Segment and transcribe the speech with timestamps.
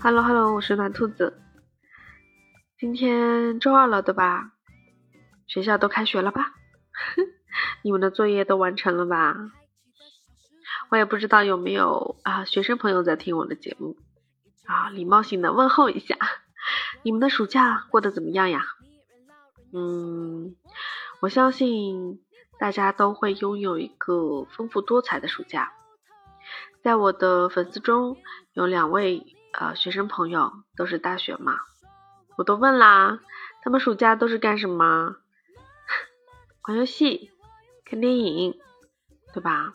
[0.00, 1.42] Hello Hello，我是暖兔子。
[2.78, 4.52] 今天周二了，对吧？
[5.48, 6.54] 学校都开学了吧？
[7.82, 9.34] 你们的作业都完成了吧？
[10.90, 13.96] 我也不知道有没有啊学生朋友在听我的节目
[14.66, 16.16] 啊，礼貌性的问候一下，
[17.02, 18.66] 你们的暑假过得怎么样呀？
[19.72, 20.54] 嗯，
[21.18, 22.20] 我相信
[22.60, 25.72] 大家都会拥有一个丰富多彩的暑假。
[26.84, 28.16] 在我的粉丝中
[28.52, 31.58] 有两位呃学生朋友，都是大学嘛，
[32.36, 33.20] 我都问啦，
[33.62, 35.16] 他们暑假都是干什么？
[36.68, 37.30] 玩游戏、
[37.84, 38.58] 看电影，
[39.32, 39.72] 对吧？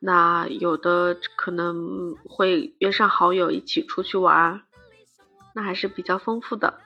[0.00, 4.62] 那有的可能会约上好友一起出去玩，
[5.54, 6.80] 那还是比较丰富的。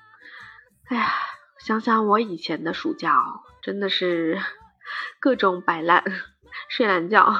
[0.88, 1.12] 哎呀，
[1.58, 4.40] 想想我以前的暑假哦，真的是
[5.20, 6.04] 各种摆烂、
[6.68, 7.34] 睡懒觉。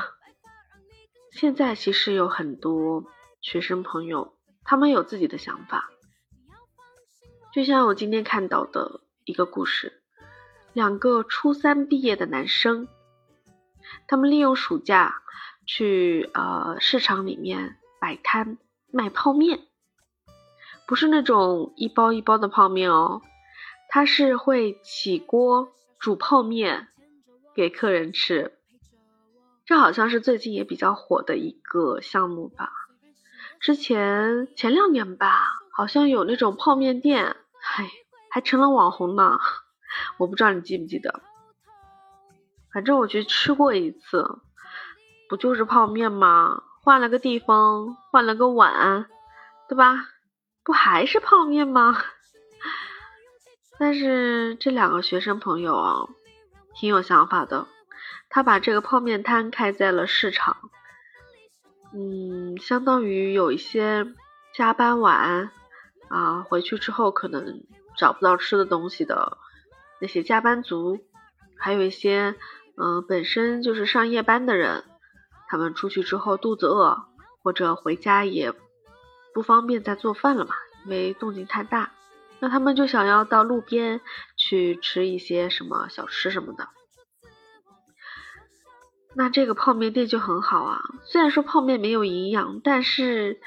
[1.30, 3.04] 现在其实有很多
[3.46, 5.88] 学生朋友，他们有自己的想法，
[7.52, 10.02] 就像我今天看到的一个故事，
[10.72, 12.88] 两个初三毕业的男生，
[14.08, 15.22] 他们利用暑假
[15.64, 18.58] 去呃市场里面摆摊
[18.90, 19.60] 卖泡面，
[20.88, 23.22] 不是那种一包一包的泡面哦，
[23.88, 26.88] 他是会起锅煮泡面
[27.54, 28.58] 给客人吃。
[29.64, 32.72] 这好像是最近也比较火的一个项目吧。
[33.60, 35.40] 之前前两年吧，
[35.73, 37.88] 好像有那种泡面店，嗨，
[38.30, 39.38] 还成了网红呢。
[40.18, 41.21] 我不知道你记不记得，
[42.73, 44.40] 反正我去吃过一次，
[45.29, 46.63] 不就是泡面吗？
[46.82, 49.07] 换了个地方，换了个碗，
[49.68, 50.09] 对吧？
[50.63, 51.96] 不还是泡面吗？
[53.79, 56.09] 但是这两个学生朋友啊，
[56.74, 57.66] 挺有想法的。
[58.29, 60.70] 他把这个泡面摊开在了市场，
[61.98, 64.06] 嗯，相当于有一些
[64.52, 65.50] 加班晚
[66.08, 67.64] 啊，回去之后可能
[67.96, 69.38] 找不到吃的东西的
[69.98, 70.98] 那些加班族，
[71.56, 72.34] 还有一些
[72.76, 74.84] 嗯本身就是上夜班的人，
[75.48, 77.06] 他们出去之后肚子饿，
[77.42, 78.52] 或者回家也
[79.32, 80.54] 不方便再做饭了嘛，
[80.84, 81.92] 因为动静太大，
[82.40, 84.02] 那他们就想要到路边
[84.36, 86.68] 去吃一些什么小吃什么的。
[89.19, 93.41] 那这个泡面店就很好啊，虽然说泡面没有营养，但是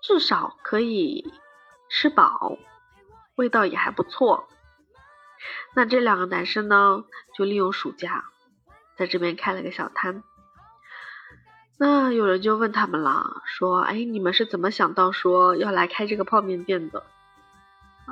[0.00, 1.32] 至少可以
[1.90, 2.56] 吃饱，
[3.34, 4.48] 味道也还不错。
[5.74, 7.02] 那这两个男生呢，
[7.34, 8.26] 就利用暑假
[8.96, 10.22] 在这边开了个小摊。
[11.76, 17.02] 那有人就问他们了，说：“哎，你们是怎么想到说要来开这个泡面店的？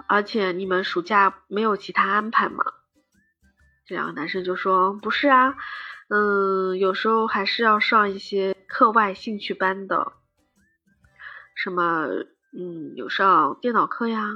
[0.08, 2.64] 而且你们暑假没有其他安排吗？”
[3.86, 5.54] 这两个男生就说：“不是啊。”
[6.12, 10.14] 嗯，有时候还是要上一些课外兴趣班的，
[11.54, 12.08] 什么，
[12.52, 14.28] 嗯，有上电脑课呀，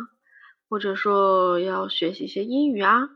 [0.68, 3.08] 或者说要学习一些英语啊，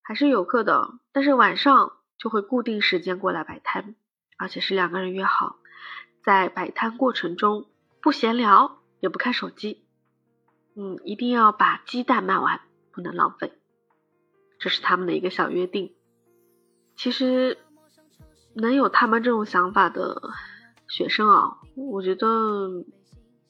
[0.00, 0.88] 还是有课的。
[1.12, 3.94] 但是晚上就会固定时间过来摆摊，
[4.38, 5.56] 而且是两个人约好，
[6.24, 7.66] 在摆摊过程中
[8.00, 9.84] 不闲聊，也不看手机，
[10.74, 13.52] 嗯，一定要把鸡蛋卖完，不能浪费，
[14.58, 15.94] 这是他们的一个小约定。
[16.96, 17.58] 其实。
[18.60, 20.20] 能有他们这种想法的
[20.88, 22.84] 学生啊，我觉得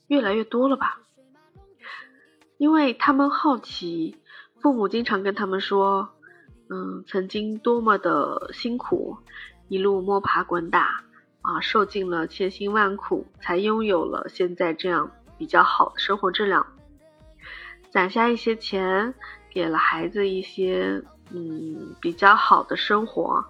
[0.06, 1.00] 越来越多了吧，
[2.58, 4.16] 因为他们好奇，
[4.60, 6.10] 父母经常跟他们说，
[6.68, 9.16] 嗯，曾经多么的辛苦，
[9.68, 11.04] 一路摸爬滚打
[11.40, 16.66] 啊，受尽了千辛万苦，才拥有了现在这样比较好的生活质量，
[17.90, 19.14] 攒下一些钱，
[19.50, 23.42] 给了孩子一些嗯比较好的生活。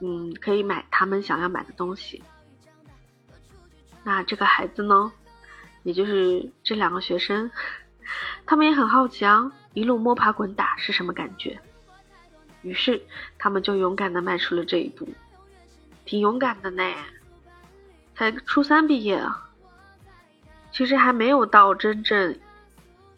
[0.00, 2.22] 嗯，可以买他们想要买的东西。
[4.04, 5.12] 那这个孩子呢，
[5.82, 7.50] 也就是这两个学生，
[8.46, 11.58] 他们也很好奇啊，一路摸爬滚打是什么感觉？
[12.62, 13.02] 于是
[13.38, 15.08] 他们就勇敢的迈出了这一步，
[16.04, 16.94] 挺勇敢的呢，
[18.14, 19.50] 才初三毕业啊，
[20.72, 22.38] 其实还没有到真正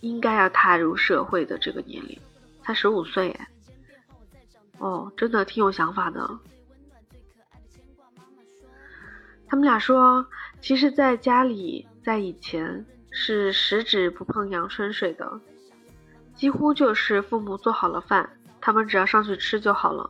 [0.01, 2.19] 应该要踏入社会的这个年龄，
[2.63, 3.49] 才十五岁哎，
[4.79, 6.39] 哦，真的挺有想法的。
[9.51, 10.25] 他们俩说，
[10.61, 15.41] 其实，在家里，在以前是十指不碰阳春水的，
[16.37, 18.31] 几乎就是父母做好了饭，
[18.61, 20.09] 他们只要上去吃就好了，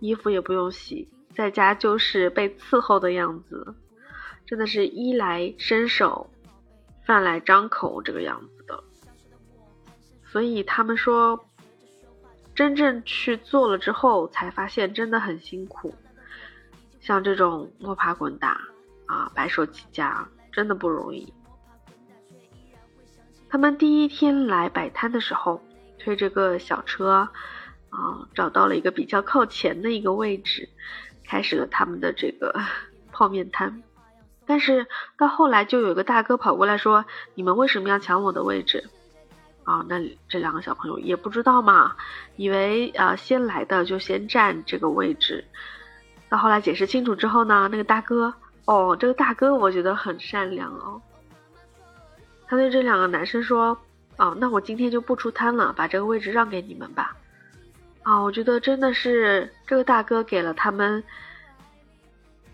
[0.00, 3.74] 衣服也不用洗，在家就是被伺候的样子，
[4.44, 6.28] 真的是衣来伸手，
[7.06, 8.84] 饭来张口这个样子的。
[10.22, 11.42] 所以他们说，
[12.54, 15.94] 真正去做了之后，才发现真的很辛苦，
[17.00, 18.60] 像这种摸爬滚打。
[19.12, 21.30] 啊，白手起家真的不容易。
[23.50, 25.60] 他们第一天来摆摊的时候，
[25.98, 27.28] 推着个小车，
[27.90, 30.70] 啊，找到了一个比较靠前的一个位置，
[31.26, 32.58] 开始了他们的这个
[33.12, 33.82] 泡面摊。
[34.46, 34.86] 但是
[35.18, 37.04] 到后来，就有一个大哥跑过来说
[37.36, 38.88] ：“你们为什么要抢我的位置？”
[39.64, 41.96] 啊，那这两个小朋友也不知道嘛，
[42.36, 45.44] 以为啊先来的就先占这个位置。
[46.30, 48.32] 到后来解释清楚之后呢，那个大哥，
[48.64, 51.00] 哦，这个大哥我觉得很善良哦。
[52.46, 53.76] 他对这两个男生说
[54.18, 57.16] ：“哦，那我今天就不出摊了，把这个位置让给你们吧。”
[58.04, 61.02] 啊，我觉得真的是这个大哥给了他们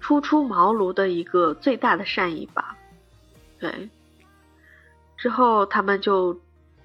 [0.01, 2.77] 初出茅庐的一个最大的善意吧。
[3.59, 3.91] 对，
[5.17, 6.41] 之后他们就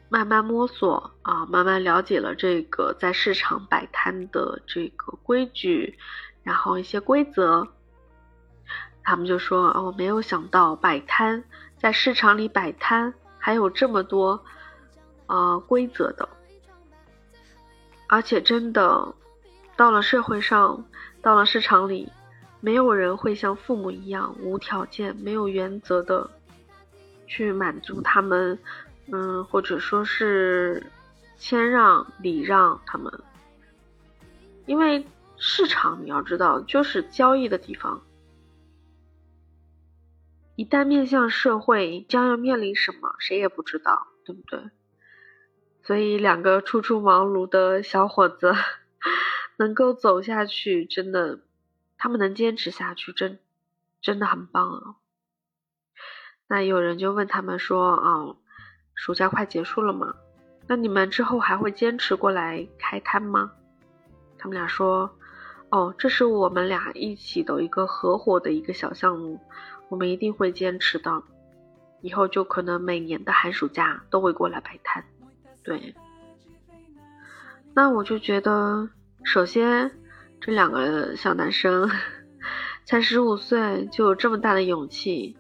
[0.10, 5.98] 慢慢摸索啊，慢慢了解了这个在市场摆摊的这个规矩，
[6.44, 7.66] 然后一些规则。
[9.04, 11.44] 他们就说：“哦，没有想到摆摊。”
[11.78, 14.42] 在市场里摆摊还有这么多，
[15.26, 16.30] 呃，规则的，
[18.08, 19.14] 而且真的，
[19.76, 20.86] 到了社会上，
[21.22, 22.10] 到了市场里，
[22.62, 26.30] 没有人会像父母一样无条件、没有原则的
[27.28, 28.58] 去满足他们，
[29.12, 30.82] 嗯，或者说是
[31.38, 33.12] 谦让、礼让他们，
[34.66, 38.02] 因为市场你要知道就是交易的地方。
[40.56, 44.70] 一旦面向社会，将要面临什么，谁也不知道，对不对？
[45.82, 48.54] 所以，两个初出茅庐的小伙子
[49.58, 51.40] 能够走下去，真的，
[51.98, 53.40] 他们能坚持下去，真
[54.00, 54.96] 真的很棒啊。
[56.48, 58.36] 那有人就问他们说：“啊，
[58.94, 60.14] 暑假快结束了吗？
[60.68, 63.54] 那你们之后还会坚持过来开摊吗？”
[64.38, 65.18] 他们俩说
[65.72, 69.42] ：“哦，这是我们俩一起的一个合伙的一个小项目。”
[69.94, 71.22] 我们一定会坚持的，
[72.02, 75.06] 以后就可能每年的寒暑假都会过来摆摊。
[75.64, 75.94] 对，
[77.76, 78.90] 那我就觉得，
[79.24, 79.92] 首先
[80.42, 81.88] 这两个小男生
[82.86, 85.38] 才十五岁就有这么大的勇气，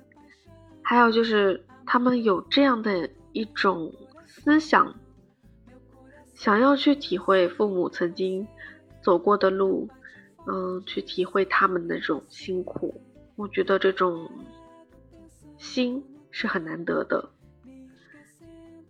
[0.83, 3.91] 还有就是他们有这样的一种
[4.27, 4.93] 思想，
[6.35, 8.47] 想要去体会父母曾经
[9.01, 9.89] 走过的路，
[10.45, 13.01] 嗯，去体会他们那种辛苦。
[13.35, 14.29] 我觉得这种
[15.57, 17.29] 心是很难得的。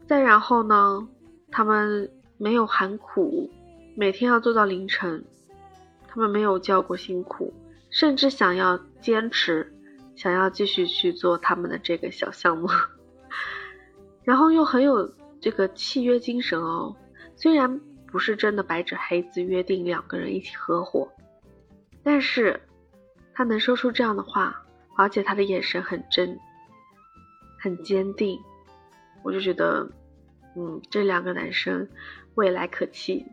[0.06, 1.08] 再然后呢，
[1.50, 3.50] 他们没有喊苦，
[3.96, 5.24] 每天要做到凌晨，
[6.08, 7.54] 他们没有叫过辛苦，
[7.90, 9.74] 甚至想要坚持，
[10.16, 12.68] 想要继续去做他们的这个小项目，
[14.24, 15.10] 然后又很有
[15.40, 16.94] 这个契约精神哦。
[17.38, 21.10] 虽然不是真的白纸黑字约定两个人一起合伙，
[22.04, 22.60] 但是。
[23.34, 24.64] 他能说出这样的话，
[24.96, 26.40] 而且他的眼神很真，
[27.60, 28.40] 很坚定，
[29.24, 29.90] 我就觉得，
[30.56, 31.90] 嗯，这两个男生
[32.36, 33.26] 未来可期。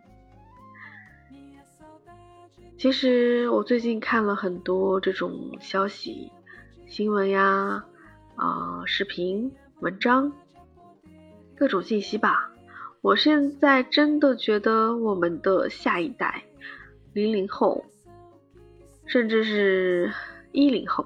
[2.78, 6.32] 其实我最近看了很多这种消息、
[6.86, 7.84] 新闻呀，
[8.36, 10.32] 啊，视频、文章，
[11.56, 12.50] 各种信息吧。
[13.02, 16.44] 我现在真的觉得我们的下一代，
[17.12, 17.84] 零零后。
[19.10, 20.12] 甚至是
[20.52, 21.04] 一零后，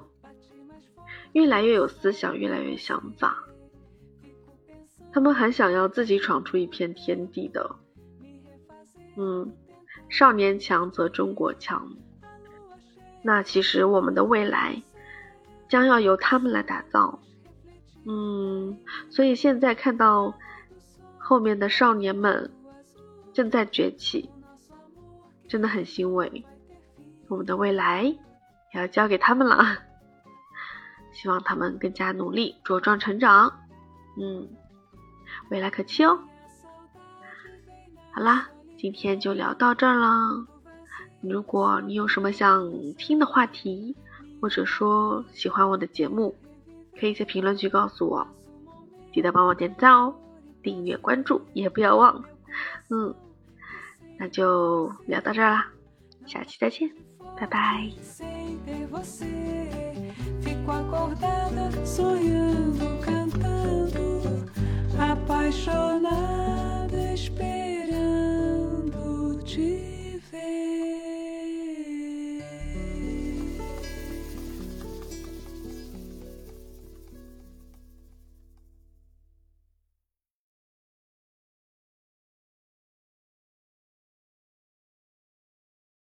[1.33, 3.47] 越来越有思想，越来越想法。
[5.11, 7.77] 他们很想要自己闯出一片天地的。
[9.17, 9.51] 嗯，
[10.07, 11.97] 少年强则中国强。
[13.23, 14.83] 那其实我们的未来
[15.67, 17.19] 将要由他们来打造。
[18.05, 18.77] 嗯，
[19.09, 20.35] 所以现在看到
[21.17, 22.51] 后面的少年们
[23.33, 24.29] 正在崛起，
[25.47, 26.45] 真的很欣慰。
[27.27, 28.17] 我们的未来也
[28.73, 29.77] 要交给他们了，
[31.11, 33.51] 希望他们更加努力，茁壮成长。
[34.19, 34.47] 嗯，
[35.49, 36.19] 未来可期哦。
[38.11, 40.45] 好啦，今天就聊到这儿了。
[41.21, 43.95] 如果你有什么想听的话题，
[44.39, 46.35] 或者说喜欢我的节目，
[46.99, 48.27] 可以在评论区告诉我。
[49.11, 50.13] 记得帮我点赞哦，
[50.61, 52.23] 订阅关注也不要忘。
[52.89, 53.15] 嗯，
[54.19, 55.67] 那就聊到这儿啦，
[56.25, 57.14] 下期再见。
[57.39, 57.93] Bye bye.
[58.01, 59.69] Sem ter você,
[60.41, 64.45] fico acordada, sonhando, cantando,
[64.97, 67.64] apaixonada, esperando